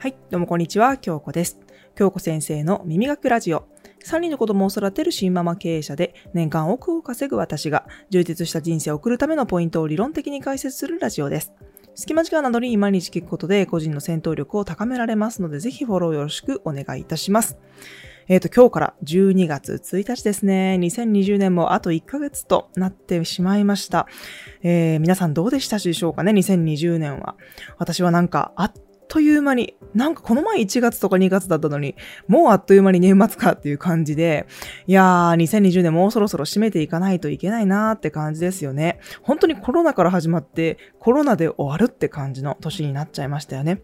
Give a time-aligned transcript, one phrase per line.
[0.00, 1.58] はい、どうもこんにちは、京子です。
[1.96, 3.66] 京子先生の耳学ラジオ。
[4.06, 11.52] 3人の子供を育てる新ママ経営者で、年間億を稼ぐ私が、充実した人生を送るためのポイントを理論的に解説するラジオです。
[11.96, 17.58] 隙間時間などに毎日聞くことで、個人の戦闘力を高められますので、ぜひフォローよろしくお願いいたします。
[18.28, 20.76] えっ、と、今日から12月1日ですね。
[20.80, 24.06] 2020年もあと1ヶ月となってしまいました。
[24.62, 27.34] えー皆さんどうでしたでしょうかね、2020年は。
[27.78, 28.72] 私はなんか、あっ
[29.08, 31.96] という間に、なんかこの前1月とか2月だったのに、
[32.26, 34.46] もうあっという間に年末かっていう感じで、
[34.86, 39.00] いやー、2020年もうそろそろ締めていかないといけないなーって感じですよね。
[39.22, 43.82] 本当にコロナから始まって、コロナで終わるって感じの年になっちゃいましたよね。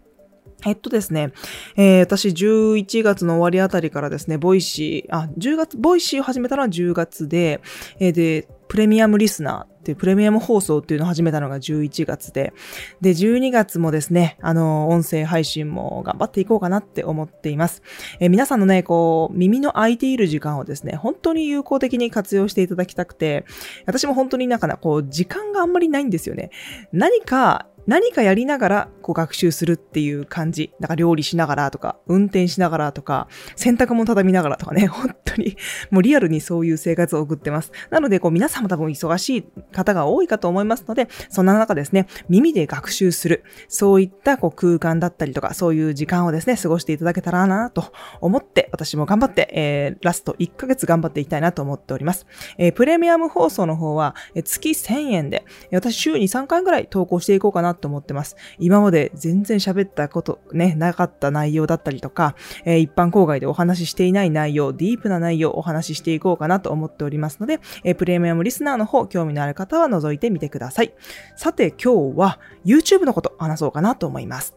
[0.65, 1.31] えっとですね、
[1.75, 7.61] えー私11月の終わりあたりからですね、 Voicy、あ、10月、 Voicy を始めたのは10月で、
[7.99, 12.53] えーで、プレミアムリスナーっていうプレミアム放送っていうのを始めたのが11月で、
[13.01, 17.83] で、12月もですね、あの、音声配信も頑張っていこうかなって思っています。
[18.19, 23.45] えー皆さんのね、こう、耳の空いている時間をですね、本当に有効的に活用していただきたくて、
[23.85, 26.49] 私も本当になんかな、こう、時間があんまりないんですよね。
[26.91, 30.71] 何か、何かやりながらこう学習するっていう感じ。
[30.79, 35.57] なんか料理しながらとか、運転しながらとか、洗濯物畳みながらとかね、 本当に
[35.91, 37.71] もうリアルにそういう生活を送ってます。
[37.89, 47.91] なので、こう皆さんも多分忙しい方が多いかと思いますので、そんな中ですね、耳で学習する、そういったこう空間だったりとか、そういう時間をですね、過ごしていただけたらなと
[48.21, 52.25] 思って、私も頑張って、えー、ラスト1ヶ月頑張っていきたいなと思っております。
[52.57, 58.35] えープレミアム放送の方は、月1000円で、私週に3回ぐらい投稿していこうかなと思ってます。
[58.59, 70.93] 今まで全然喋ったことね、なかった内容だったりとか、えー一般公開でお話ししていない内容、ディープな内容をお話ししていこうかなと思っておりますので、えープレミアムリスナーの方、興味のある方は覗いてみてください。
[71.35, 74.55] さて今日は YouTube のこと話そうかなと思います。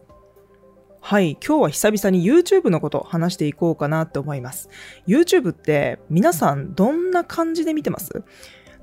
[1.01, 1.37] はい。
[1.45, 4.69] 今日は久々に YouTube のこと話していこうかなと思います。
[5.07, 8.23] YouTube って皆さんどんな感じで見てます？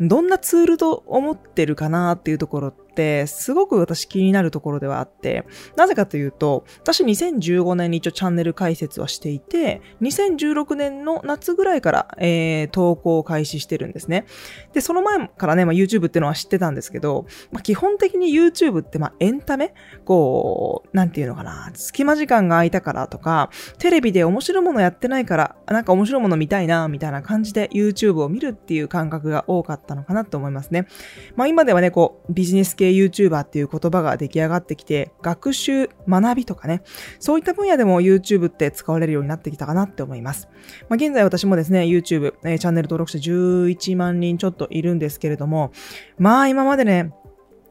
[0.00, 2.85] どんなツールと思ってるかなっていうところって、
[3.26, 5.44] すごく私気になるところではあって、
[5.76, 14.26] なぜかというと、私2015年に一応チャンネル開設はしていて、2016年の夏ぐらいから、えー投稿を開始してるんですね。
[14.72, 19.74] で、その前からね、まあ、YouTube っていうのは知ってたんですけど、まあ、基本的に YouTube ってまあエンタメ
[20.04, 30.86] こう、なんていうのかな、隙間時間が空いたからとか、テレビで面白いものやってないから、なんか面白いもの見たいな、みたいな感じで YouTube を見るっていう感覚が多かったのかなと思いますね。
[31.34, 36.82] まあ今ではね、こう、ビジネス系 YouTuber っていう言葉が出来上がってきて、学習、学びとかね、
[37.18, 40.48] そういった分野でも YouTube って使われるようになってきたかなって思います。
[40.88, 45.72] まあ現在私もですね、YouTube、えチャンネル登録者11万人ちょっといるんですけれども、
[46.18, 47.12] まあ今までね、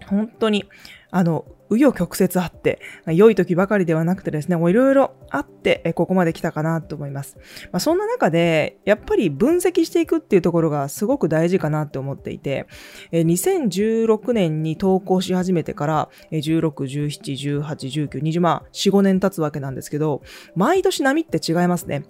[0.08, 0.66] 本当に、
[1.12, 7.38] あの、紆余曲折あって、良い時ばかりではなくてですね、いろいろあって、ここまで来たかなと思います。
[7.72, 12.68] まあ、そんな中で、やっぱり分析していくっていうところがすごく大事かなって思っていて、
[13.12, 20.22] 2016年に投稿し始めてから、16、17、18、19、20、まあ、4、5年経つわけなんですけど、
[20.56, 22.04] 毎年波って違いますね。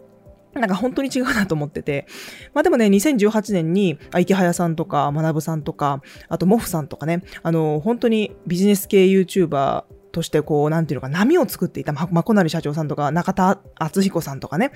[0.59, 2.07] なんか本当に違うなと思ってて。
[2.53, 14.71] まあでもね、2018年に、あ池早さんとか、学さんとか、あとモフさんとかね、あの、本当にビジネス系 YouTuber としてこう、なんていうのか、波を作っていた、ま、まこなり社長さんとか、中田敦彦さんとかね、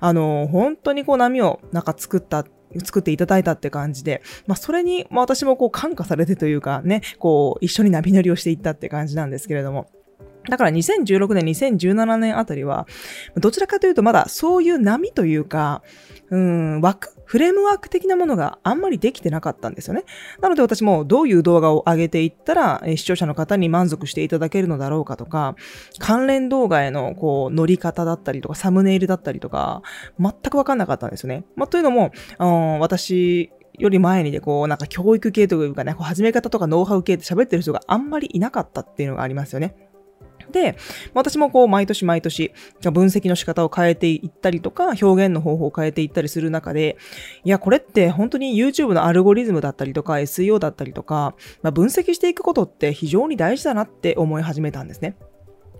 [0.00, 2.44] あの、本当にこう波をなんか作った、
[2.84, 9.88] 作っていただいたって感じで、まあ、それに、まあ、私もこう感化されてというかね、こう、一緒に波乗りをしていったって感じなんですけれども、
[10.48, 12.86] だから2016年、2017年あたりは、
[13.36, 15.82] どちらかというとまだそういう波というか、
[16.30, 20.04] うん、枠、フレームワーク的なものがあんまりできてなかったんですよね。
[20.40, 25.54] なので私もどういう動画を上げていったら、視聴者の方に満足していただけるのだろうかとか、
[25.98, 29.82] 関連動画へのこう乗り方だったりとか、サムネイルだったりとか、
[30.18, 31.44] 全くわかんなかったんですよね。
[31.54, 39.91] まあ、というのも、あの私、より前にでこう、なんか教育系というかね、始め方とかノウハウ系って喋ってる人があんまりいなかったっていうのがありますよね。
[40.50, 40.76] で、
[41.14, 46.96] 私もこう毎年毎年分析の仕方を変えていったりとか表現の方法を変えていったりする中で、
[47.44, 55.16] いや、これって本当に YouTube のアルゴリズムだったりとか SEO だったりとか、まあ、分析していくことって非常に大事だなって思い始めたんですね。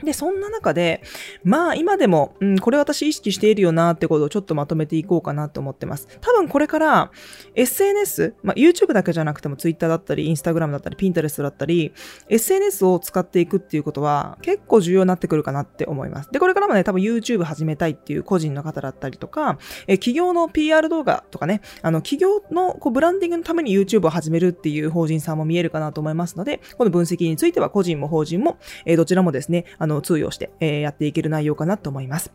[0.04, 1.02] で、そんな中で、
[1.44, 6.08] まあ今でも、うん、これ私意識しているよなってことをちょっとまとめていこうかなと思ってます。
[6.20, 7.10] 多分これから
[7.54, 11.92] SNS、まあ YouTube だけじゃなくても Twitter だったり、Instagram だったり、Pinterest だったり、
[12.28, 16.30] SNS を使っていくっていうことは結構重要になってくるかなって思います。
[16.30, 32.32] で、これからもね、多分 YouTube 始めたいっていう個人の方だったりとか、え企業の PR 動画とかね、あの企業のこうブランディングのために YouTube を始めるっていう法人さんも見えるかなと思いますので、この分析については個人も法人も、えどちらもですね、あのの、通用して、えー、やっていける内容かなと思います。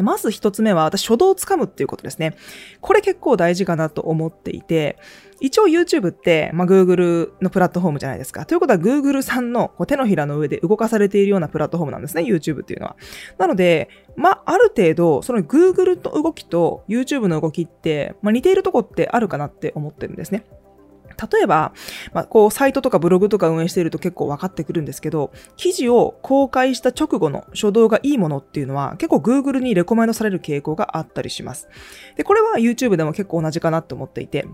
[0.00, 2.34] まず一つ目は、私、初動をつかむっていうことですね。
[2.80, 4.96] これ結構大事かなと思っていて、
[5.40, 8.46] 一応 YouTube って、まあ、Google のプラットフォームじゃないですか。
[8.46, 12.96] ということは Google さんのこう手のひらの上で動かされているようなプラットフォームなんですね、YouTube っていうのは。
[13.38, 20.46] なので、まあ、ある程度、その Google の動きと YouTube の動きって、まあ、似ているとこってあるかなって思ってるんですね。
[21.32, 21.72] 例えば、
[22.12, 31.68] まあ、こう、サイトとかブログとか運営していると結構分かってくるんですけど、記事を公開した直後の初動がいいものっていうのは結構 Google にレコメンドされる傾向があったりします。
[32.16, 34.46] で、これは YouTube でも結構同じかなと思っていて、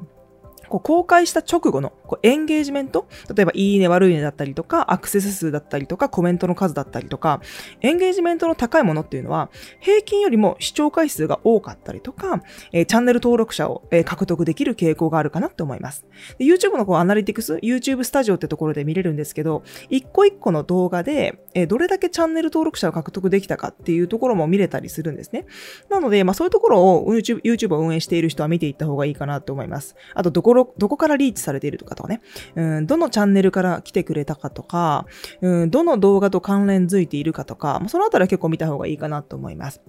[0.68, 7.40] こう公開した直後のこうエンゲージメント、例えばいいね悪いねだったりとか、アクセス数だったりとか、コメントの数だったりとか、
[7.80, 9.50] エンゲージメントの高いものっていうのは、
[9.80, 12.42] 平均よりも視聴回数が多かったりとか、
[12.72, 16.06] えー、チャンネル登録者を、えー、獲得できる傾向があるかなって思います。
[16.38, 25.46] で YouTube のこうアナリティクス、YouTube スタジオってところで見れるんですけど、一個一個の動画で、えー、どれだけチャンネル登録者を獲得できたかっていうところも見れたりするんですね。
[25.88, 29.96] なので、まあそういうところを YouTube, YouTube を運営している人は見ていった方がいいかなと思います。
[30.14, 32.20] あと、どこどこからリーチされているとかとかね、
[32.54, 35.06] うん、どのチャンネルから来てくれたかとか、
[35.40, 39.80] うん、どの動画と関連づいているかとか、そのあたりは結構見た方がいいかなと思います。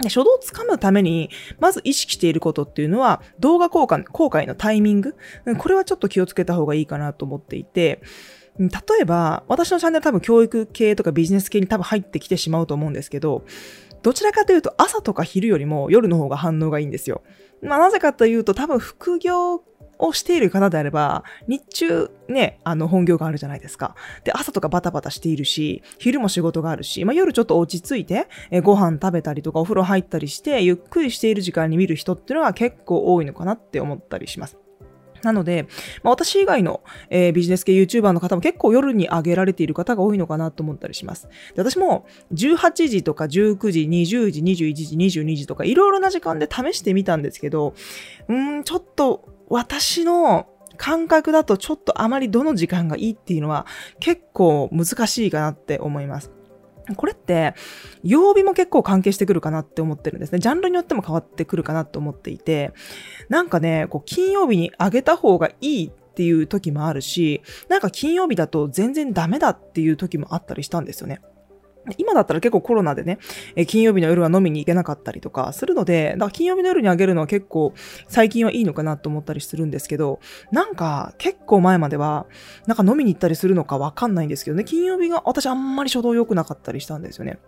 [0.00, 5.16] で初動をつかむために、まず意識していることっていうのは、動画公開公開のタイミング。
[5.58, 8.02] これはちょっと気をつけた方がいいかなと思っていて、
[8.58, 8.68] 例
[9.00, 13.44] えば、私のチャンネル多分教育系とかビジネス系に多分入ってきてしまうと思うんですけど、
[14.02, 17.22] どちらかというと朝とか昼よりも夜の方が反応がいいんですよ。
[17.62, 19.62] まあなぜかというと多分副業
[19.98, 23.94] をしている方であれば、日中ね、あの本業があるじゃないですか。
[24.24, 34.58] で、朝とかバタバタしているし、昼も仕事があるし、まあ、夜ちょっと落ち着いて、えご飯食べたりとかお風呂入ったりして、ゆっくりしている時間に見る人っていうのは結構多いのかなって思ったりします。
[35.22, 35.66] なので、
[36.02, 41.28] まあ、私以外の、えー、ビジネス系 YouTuber の方も結構夜に上げられている方が多いのかなと思ったりします。
[41.54, 47.74] で私も18時とか19時、20時、21時、22時とかいろいろな時間で試してみたんですけど、
[48.28, 50.46] うん、ちょっと私の
[50.76, 53.66] 感覚だとちょっとあまりどの時間がいいっていうのは
[54.00, 56.30] 結構難しいかなって思います。
[56.94, 57.54] これって、
[58.04, 60.38] 曜日も結構関係してくるかなって思ってるんですね。
[60.38, 62.72] ジャンルによっても変わってくるかなと思っていて、
[63.28, 71.20] なんかね、こう金曜日に上げた方がいいっていう時もあるし、なんか金曜日だと全然ダメだっていう時もあったりしたんですよね。
[71.98, 73.18] 今だったら結構コロナでね、
[73.54, 77.72] え金曜日の夜は飲みに行けなかったりとかするので、だから金曜日の夜にあげるのは結構
[78.08, 82.26] 最近はいいのかなと思ったりするんですけど、なんか結構前までは、
[82.66, 87.38] なんか飲みに行ったりするのかわかんないんですけどね、金曜日が私あんまり初動良くなかったりしたんですよね。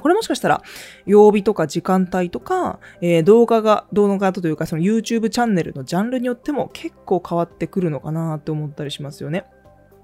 [0.00, 0.62] これもしかしたら、
[1.04, 9.46] 曜日とか時間帯とか、えー、動画が、動画というか、その YouTube チャンネルのジャンルによっても結構変わってくるのかなって思ったりしますよね。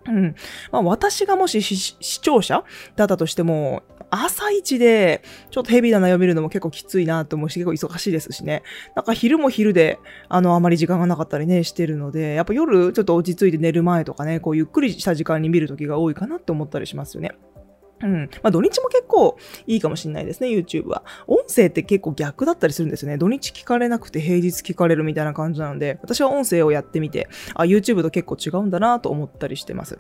[0.07, 0.35] うん。
[0.73, 2.65] まあ、私がもし視聴者
[2.97, 8.63] だったとしても、朝一で、ちょっとヘビーな悩みるのも結構きついなと思うし、結構忙しいですしね。
[8.95, 17.33] なんか昼も昼で、あの、あまり時間がなかったりね、してるので、やっぱ夜ちょっと落ち着いて寝る前とかね、こうゆっくりした時間に見る時が多いかなって思ったりしますよね。
[18.03, 18.31] うん。
[18.43, 21.05] まあ土日も結構いいかもしれないですね、YouTube は。
[21.27, 23.19] 音声って結構逆だったりするんですよね。
[23.19, 29.99] 土日聞かれなくて平日聞かれるみたいな感じなので、私は音声をやってみて、あ、YouTube と結構違うんだなと思ったりしてます。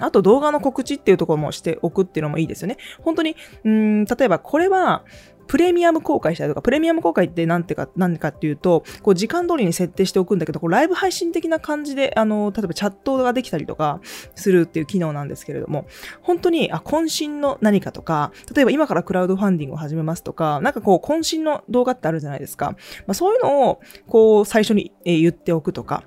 [0.00, 2.76] あと動画の告知っていうところもしておくっていうのもいいですよね。
[3.00, 5.04] 本当に、うん、例えばこれは、
[5.48, 14.00] プレミアム公開したりとか、プレミアム公開って何てか、何かっていうと、こう時間通りに設定しておくんだけど、こうライブ配信的な感じで、あの、例えばチャットができたりとか
[14.34, 15.86] するっていう機能なんですけれども、
[16.22, 22.76] 本当に、あ、渾身の何かとか、例えば今からクラウドファンディングを始めますとか、なんかこう、渾身の動画ってあるじゃないですか。
[23.06, 26.04] まあ、そういうのを、こう、最初に言っておくとか、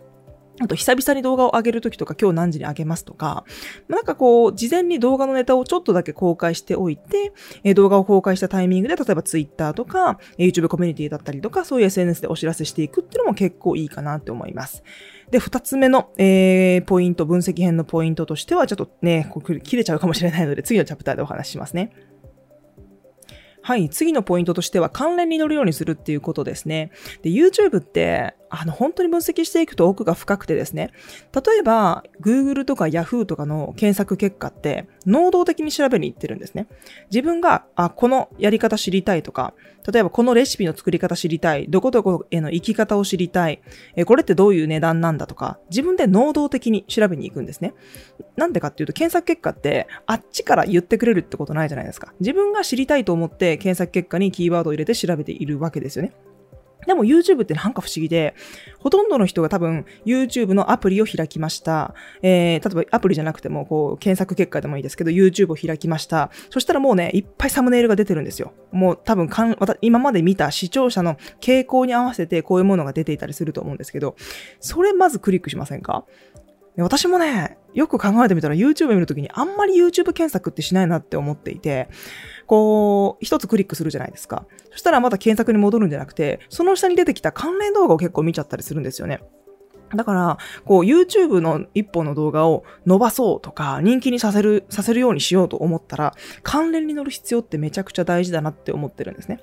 [0.60, 3.46] あと、久々に動画を上げるときとか、今日何時に上げますとか、
[3.88, 7.32] なんかこう、事前に動画のネタをちょっとだけ公開しておいて、
[7.64, 14.84] え動画を公開したタイミングで、例えば Twitter とか、YouTube コミュニティだったりとか、そういう SNS でお知らせしていくっていうのも結構いいかなって思います。
[15.32, 21.92] で、二つ目の、えー、ポイント、分析編のポイントとしては、ちょっとね、こう切れちゃうかもしれないので、次のチャプターでお話ししますね。
[23.64, 26.92] はい、次のポイントとしては関連に乗るようにするっていうことですね。
[27.22, 30.92] で、YouTube って、あの、本当に分析していくと奥が深くてですね。
[31.34, 36.68] 例えば、Google とか Yahoo とかの検索結果って、能動的に調べに行ってるんですね。
[37.10, 39.54] 自分が、あ、このやり方知りたいとか、
[39.90, 43.62] 例えばこのレシピの作り方知りたい、どこどこへの行き方を知りたい、
[43.96, 47.74] え、これってどういう値段なんだとか、自分で能動的に調べに行くんですね。
[48.36, 52.14] なんでかっていうと、検索結果って、あっちから言ってくれるってことないじゃないですか。
[52.20, 56.12] 自分が知りたいと思って検索結果にキーワードを入れて調べているわけですよね。
[56.88, 58.34] でも YouTube ってなんか不思議で、
[58.80, 61.94] ほとんどの人が多分 YouTube のアプリを開きました。
[62.22, 66.32] えー、例えばアプリじゃなくても、こう、検索結果でもいいですけど、YouTube を開きました。
[66.50, 68.54] そしたらもうね、いっぱいサムネイルが出てるんですよ。
[68.72, 74.16] もう多分かん、今まで見た視聴者の傾向に合わせてこういうものが出ていたりすると思うんですけど、
[74.60, 76.06] それまずクリックしませんか？
[76.78, 81.90] 私もね、よく考えてみたら YouTube 見るときにあんまり YouTube 検索ってしないなって思っていて、
[82.48, 84.46] こう、一つクリックするじゃないですか。
[84.72, 89.22] そしたらまた検索に戻るんじゃなくて、その下に出てきた関連動画を結構見ちゃったりするんですよね。
[89.96, 99.42] だから、こう、YouTube の一本の動画を伸ばそうとか、人気にさせる、させるようにしようと思ったら、関連に乗る必要ってめちゃくちゃ大事だなって思ってるんですね。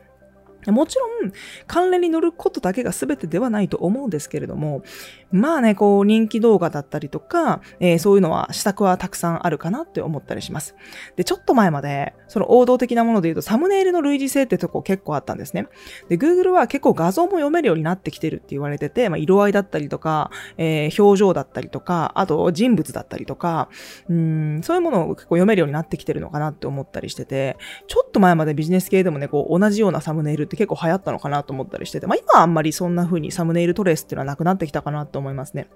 [0.66, 1.32] もちろん、
[1.66, 4.82] 関連に乗ることだけが全てではないと思うんですけれども、
[5.30, 10.74] まあね、こう、人気動画だったりとか、えー、そういうのは、施策はたくさんあるかなって思ったりします。
[11.16, 15.68] で、ちょっと前まで、その王道的なもので言うと、サムネイルの類似性ってとこ結構あったんですね。
[16.08, 23.68] で、Google は結構画像も読めるようになってきてるって言われてて、まあ、色合いだったりとか、えー、表情だったりとか、あと人物だったりとか、
[24.08, 35.68] うん、そういうものを結構読めるようになってきてるのかなって思ったりしてて、ちょっと前までビジネス系でもね、こう、同じようなサムネイルって結構流行ったのかなと思ったりしてて、まあ今はあんまりそんな風にサムネイルトレースっていうのはなくなってきたかなと思いますね。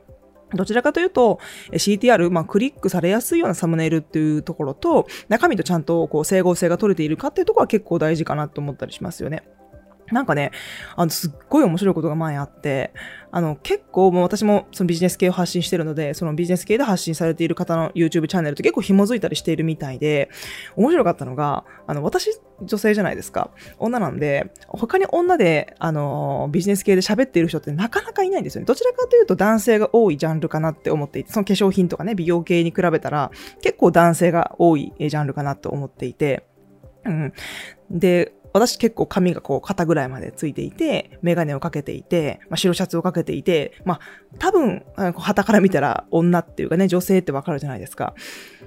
[0.55, 1.39] どちらかというと、
[1.73, 9.43] CTR、まあ、クリックされやすいようなサムネイルっていうところと、中身とちゃんとこう整合性が取れているかっていうところは結構大事かなと思ったりしますよね。
[10.13, 10.53] なんかね、
[10.95, 12.93] あの、すっごい面白いことが前あって、
[13.31, 20.29] あの、結構もう私もそのビジネス系を発信してるので、そのビジネス系で発信されている方の YouTube チャンネルと結構紐づいたりしているみたいで、
[20.77, 22.31] 面白かったのが、あの、私、
[22.63, 23.51] 女性じゃないですか。
[23.79, 28.67] 女なんで、他に女で、あの、ビジネス系で喋っている人ってなかなかいないんですよね。
[28.67, 33.31] どちらかというと男性が多いジャンルかなって思っていて、その化粧品とかね、美容系に比べたら、
[33.63, 36.47] 結構男性が多いジャンルかなと思っていて、
[37.05, 37.33] うん。
[37.91, 44.01] で、私結構髪がこう肩ぐらいまでついていて、メガネをかけていて、まあ、白シャツをかけていて、まあ、
[44.39, 44.85] 多分、
[45.17, 48.15] 旗から見たら女っていうかね、女性ってわかるじゃないですか。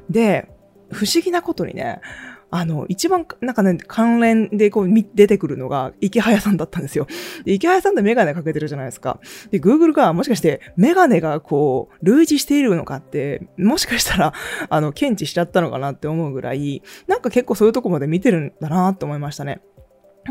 [0.10, 0.50] で、
[0.92, 2.00] 不思議なことにね、
[2.52, 7.08] あの、一番、なんかね、関連でこう、出てくるのが、池早さんだったんですよ。
[7.46, 9.20] 池早さんってメガネかけてるじゃないですか。
[9.52, 14.34] で、Google がもしかして、メガネがこう、類似しているのかって、もしかしたら、
[14.70, 19.62] あの、検知しちゃったのかなって思うぐらい、なんか結構そういうとこまで見てるんだなって思いましたね。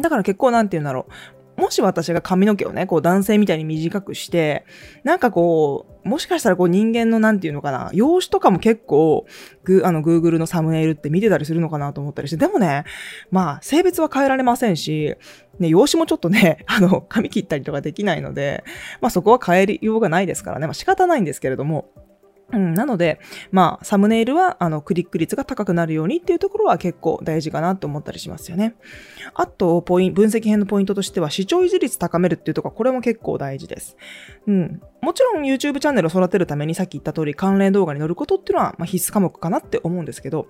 [0.01, 1.13] だから結構なんて言うんだろう。
[1.57, 4.65] もし私が髪の毛をね、こう男性みたいに短くして、
[5.05, 9.27] なんかこう、もしかしたらこう人間のなんていうのかな、容姿とかも結構、
[9.63, 12.85] グあの、Google のサムネイルって見てたりするのかなと思ったりして、でもね、
[13.31, 15.15] まあ、性別は変えられませんし、
[15.61, 18.65] ね、容姿もちょっとね、 あの、髪切ったりとかできないので、
[19.01, 21.91] まあそこは変えようがないですからね、まあ仕方ないんですけれども、
[22.53, 23.21] うん、なので、
[23.51, 28.75] まあ、サムネイルは、あの、クリック率が高くなるようにっていうところは結構大事かなと思ったりしますよね。
[29.35, 33.97] あと、ポイン分析編のポイントとしては、視聴維持率高めるっていうところ、これも結構大事です。
[34.47, 34.83] うん。
[35.01, 40.47] もちろん YouTube チャンネルを育てるためにさっき言った通り関連動画に載ることっていうのは、まあ、必須科目かなって思うんですけど、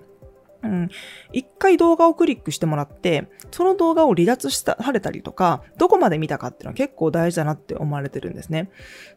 [0.63, 0.89] うん。
[1.31, 8.69] 一回動画をクリックしてもらって、その動画を離脱したされたりとか、どこまで見たかっていうのは結構大事だなって思われてるんですね。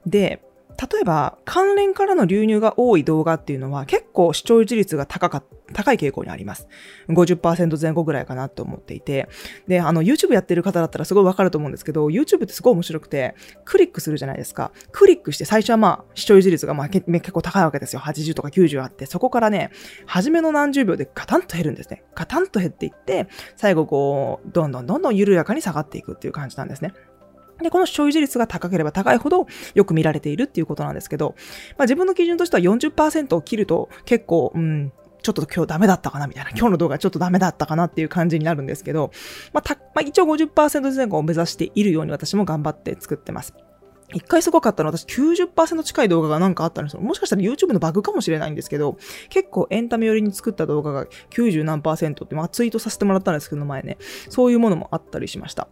[0.07, 0.43] で、
[0.79, 5.43] 例えば、関連からの流入が多い動画っていうのは結構視聴率が高か、
[5.73, 6.69] 高い傾向にあります。
[7.09, 9.29] 50%前後ぐらいかなと思っていて。
[9.67, 14.71] で、あの、YouTube やってる方だったらすごいわかると思うんですけど、YouTube ってすごい面白くて、クリックするじゃないですか。
[14.93, 18.01] クリックして最初はまあ、視聴率がまあ結構高いわけですよ。
[18.01, 19.71] 80とか90あって、そこからね、
[20.07, 22.05] 初めの何十秒でガタンと減るんですね。
[22.15, 26.93] ガタンと減っていって、最後こう、どんどんどんどん緩やかに下がっていくっていう感じなんですね。
[27.62, 31.35] で、この所有率が高ければ高いほどよく見られているっていうことなんですけど、
[31.77, 39.11] まあ自分の基準としては40%を切ると結構、うん、ちょっと今日ダメだったかなみたいな、今日の動画ちょっとダメだったかなっていう感じになるんですけど、
[39.53, 43.55] まあ、たまあ、一応50%前後を目指しているように私も頑張って作ってます。
[44.15, 47.03] 一回すごかったのは私90%近い動画がなんかあったんですよ。
[47.03, 48.97] もしかしたら YouTube のバグかもしれないんですけど、
[49.29, 51.83] 結構エンタメ寄りに作った動画が90何っ
[52.29, 53.99] て、まあツイートさせてもらったんですけど前ね、
[54.31, 55.69] そういうものもあったりしました。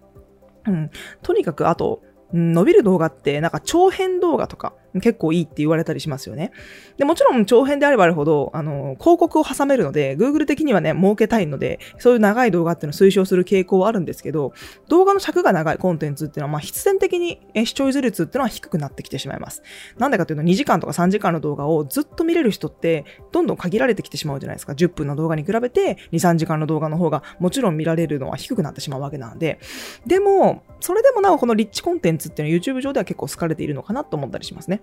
[0.66, 0.90] うん。
[1.22, 6.52] とにかく、あと、伸びる動画って、なんか長編動画とか、結構いいって言われたりしますよね。
[6.96, 14.52] で、もちろん長編であればあるほど、あの、広告を挟めるので、Google 的にはね、儲けたいので、そういう長い動画っていうのを推奨する傾向はあるんですけど、
[14.88, 19.62] 動画の尺が長いコンテンツっていうのは、まあ、必然的に視聴率っていうのは低くなってきてしまいます。
[19.98, 24.72] なんでかというと、2時間とか3時間の動画をずっと見れる人って、どんどん限られてきてしまうじゃないですか。
[24.72, 29.58] 10分の動画に比べて、2、3時間の動画の方が、もちろん見られるのは低くなってしまうわけなんで、
[30.06, 34.82] でも、それでもなおこのリッチコンテンツっていうのは YouTube 上では結構好かれているのかなと思ったりしますね。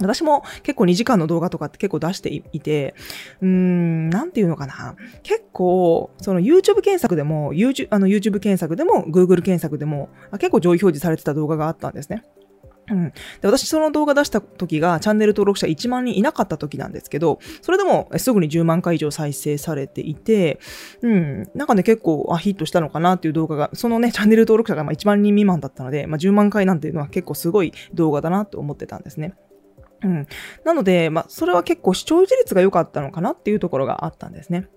[0.00, 2.94] 私も結構2時間の動画とかって結構出していて、
[3.40, 4.96] うーん、なんていうのかな。
[5.22, 12.24] 結構、その YouTube 検索でも、YouTube, あの YouTube 検索でも、Google 検索でも、結構上位表示されてた動画があったんですね。
[12.90, 20.60] うん、で私、その動画出した時が、チャンネル登録者1万人いなかった時なんですけど、それでもすぐに10万回以上再生されていて、
[21.00, 29.34] うん、なんかね、結構あヒットしたのかなっていう動画が、そのね、チャンネル登録者がま1万人未満だったので、まあ、10万回なんていうのは結構すごい動画だなと思ってたんですね。
[30.04, 30.26] うん。
[30.64, 34.68] なので、まあ、それは結構視聴維持率が良かったのかなっていうところがあったんですね。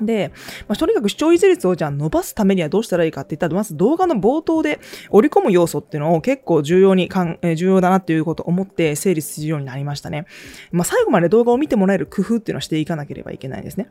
[0.00, 0.32] で、
[0.66, 4.80] まあ、とにかく視聴維持率をじゃあ伸ばすためにはどうしたらいいかって言ったら、まず動画の冒頭で
[5.10, 10.26] 織り込む要素っていうのを結構重要にかん、え重要だなっていうことを思って整理するようになりましたね。
[10.72, 13.88] まあ、最後まで動画を見てもらえる工夫っていうのをしていかなければいけないですね。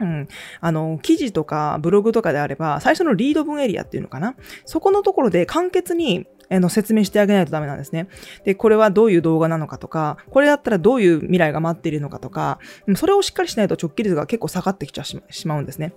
[0.00, 0.28] うん。
[0.60, 4.34] あの、記事とかブログとかであれば、最初のリード文エリアっていうのかな。
[4.64, 6.26] そこのところで簡潔に
[6.58, 8.08] の説明してあげないとダメなんですね。
[8.44, 12.58] で、これはどういう動画なのかとか、これだったらどういう未来が待っているのかとか、
[12.96, 15.92] それをしっかりしないと直帰率が結構下がってきちゃしまうんですね。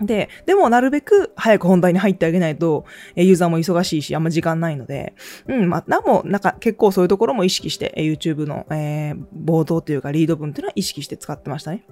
[0.00, 2.84] で、でもなるべく早く本題に入ってあげないと、
[3.16, 5.14] ユーザーも忙しいし、あんま時間ないので、
[5.46, 11.84] うん、まあ、なも、なんか結構そういうところも意識して、YouTube の、えー、冒頭というかリード文っていうのは意識して使ってましたね。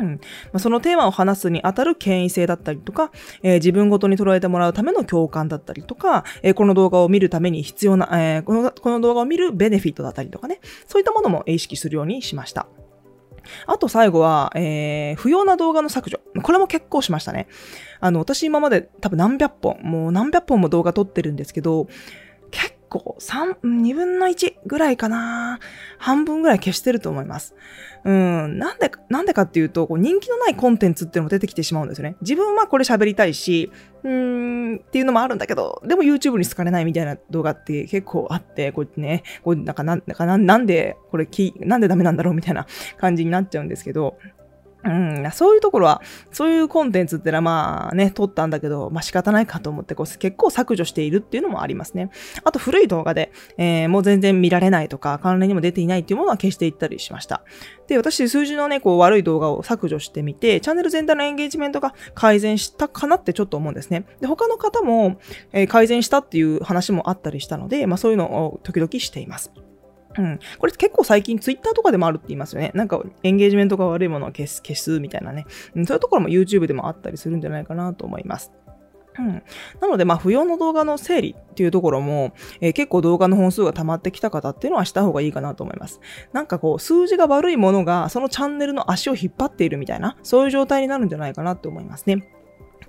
[0.00, 0.20] うん
[0.52, 12.66] ま、そのテーマを話すにあたる権威性だったりとか、えー、自分ごとに捉えてもらうための共感だったりとか、えー、この動画を見るために必要な、えー、この、この動画を見るベネフィットだったりとかね、そういったものも意識するようにしました。
[13.66, 16.20] あと最後は、えー、不要な動画の削除。
[16.42, 17.48] これも結構しましたね。
[18.00, 21.88] あの、私今まで多分何百本、もう何百本も動画撮ってるんですけど、
[22.90, 25.58] 構、三、二分の一ぐらいかな
[25.96, 27.54] 半分ぐらい消してると思います。
[28.04, 32.16] うん、なんで、なんでかっていうと、こう人気のないコンテンツっていうのも出てきてしまうんですよね。
[32.20, 33.70] 自分はこれ喋りたいし、
[34.02, 42.66] うーん、っていうのもあるんだけど、でも YouTube に好かれないみたいな動画って結構あって、こうやってね、こうなんかなん、なんかなんで、これき、なんでダメなんだろうみたいな
[42.98, 44.18] 感じになっちゃうんですけど、
[44.82, 52.10] うん、そういうところは、そういうコンテンツってのはまあね、撮ったんだけど、まあ仕方ないかと思ってこう結構削除しているっていうのもありますね。
[52.44, 57.42] あと古い動画で、えー、もう全然見られないとか、関連にも出ていないっていうものは消していったりしました。
[57.88, 64.06] で、私数字のね、こう悪い動画を削除してみて、チャンネル全体のエンゲージメントが改善したかなってちょっと思うんですね。
[64.20, 65.18] で、他の方も、
[65.52, 69.52] えー、改善したっていう話もあったりしたので、まあそういうのを時々しています。
[70.18, 70.38] うん。
[70.58, 72.72] これ結構最近ツイッターとかでもあるって言いますよね。
[72.74, 75.46] なんかエンゲージメントが悪いものを消す、消すみたいなね。
[75.74, 78.52] うん、そういうところも YouTube でもあったりするんじゃないかなと思います。
[79.18, 79.42] うん、
[79.80, 86.00] なので、まあ、不要の動画の整理っていうところも、えー、結構動画の本数が溜まってきた方っていうのはした方がいいかなと思います。
[86.32, 92.24] なんかこう、数字が悪いものが、そのチャンネルの足を引っ張っているみたいな、そういう状態になるんじゃないかなと思いますね。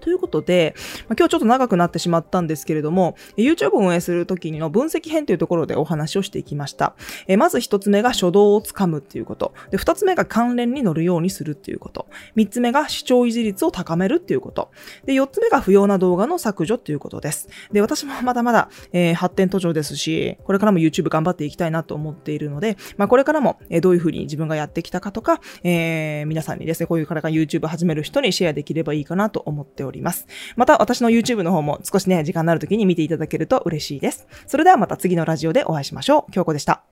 [0.02, 0.76] ということで、
[1.08, 6.96] まあ、今日ちょっと長くなってしまったんですけれども、YouTube を運営するときの分析編というところでお話をしていきました。
[7.28, 9.54] えまず一つ目が初動をつかむっていうこと。
[9.70, 12.08] で、二つ目が関連に乗るようにするっていうこと。
[12.36, 14.72] 三つ目が視聴維持率を高めるっていうこと。
[15.06, 17.48] で、四つ目が不要な動画の削除っていうことです。
[17.72, 29.91] で、私もまだまだ、えー、発展途上ですし、これからも YouTube 頑張っていきたいなと思っているので、まあ、これからも、えどういうふうに自分がやってきたかとか、えー、皆さんにですね、こういうからが YouTube 始める人にシェアできればいいかなと思っております。
[29.92, 30.28] おります。
[30.56, 34.28] また私の YouTube の方も少しね、時間のある時に見ていただけると嬉しいです。
[34.48, 36.32] それではまた次のラジオでお会いしましょう。
[36.32, 36.84] 京子でした。